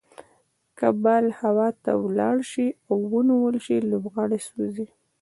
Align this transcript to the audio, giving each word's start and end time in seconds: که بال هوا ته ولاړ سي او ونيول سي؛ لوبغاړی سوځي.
که 0.77 0.87
بال 1.03 1.25
هوا 1.41 1.67
ته 1.83 1.91
ولاړ 2.05 2.37
سي 2.51 2.65
او 2.89 2.97
ونيول 3.13 3.55
سي؛ 3.65 3.77
لوبغاړی 3.89 4.39
سوځي. 4.47 4.87